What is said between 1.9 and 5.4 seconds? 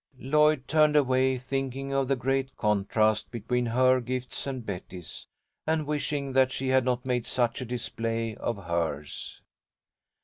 of the great contrast between her gifts and Betty's,